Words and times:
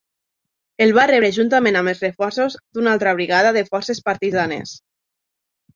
El 0.85 0.93
va 0.97 1.03
rebre 1.11 1.29
juntament 1.35 1.77
amb 1.83 1.93
els 1.93 2.01
reforços 2.07 2.57
d'una 2.79 2.95
altra 2.97 3.15
brigada 3.21 3.53
de 3.61 3.67
forces 3.73 4.05
partisanes. 4.11 4.79